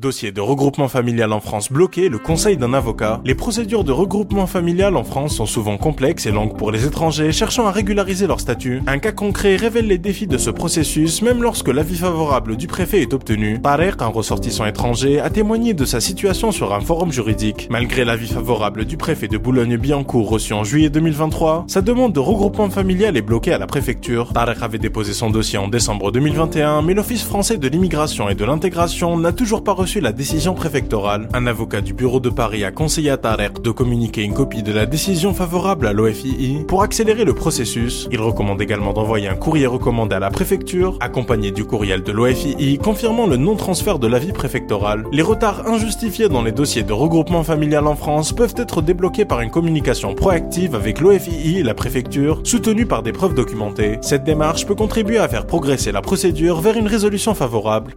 [0.00, 3.20] Dossier de regroupement familial en France bloqué, le conseil d'un avocat.
[3.24, 7.32] Les procédures de regroupement familial en France sont souvent complexes et longues pour les étrangers
[7.32, 8.80] cherchant à régulariser leur statut.
[8.86, 13.02] Un cas concret révèle les défis de ce processus même lorsque l'avis favorable du préfet
[13.02, 13.60] est obtenu.
[13.60, 17.66] Tarek, un ressortissant étranger, a témoigné de sa situation sur un forum juridique.
[17.68, 22.70] Malgré l'avis favorable du préfet de Boulogne-Billancourt reçu en juillet 2023, sa demande de regroupement
[22.70, 24.32] familial est bloquée à la préfecture.
[24.32, 28.44] Tarek avait déposé son dossier en décembre 2021, mais l'Office français de l'immigration et de
[28.44, 31.28] l'intégration n'a toujours pas reçu la décision préfectorale.
[31.32, 34.72] Un avocat du bureau de Paris a conseillé à Tarek de communiquer une copie de
[34.72, 38.06] la décision favorable à l'OFII pour accélérer le processus.
[38.12, 42.78] Il recommande également d'envoyer un courrier recommandé à la préfecture, accompagné du courriel de l'OFII
[42.78, 45.04] confirmant le non-transfert de l'avis préfectoral.
[45.10, 49.40] Les retards injustifiés dans les dossiers de regroupement familial en France peuvent être débloqués par
[49.40, 53.98] une communication proactive avec l'OFII et la préfecture, soutenue par des preuves documentées.
[54.02, 57.94] Cette démarche peut contribuer à faire progresser la procédure vers une résolution favorable.